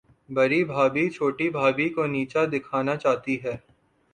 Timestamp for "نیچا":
2.05-2.45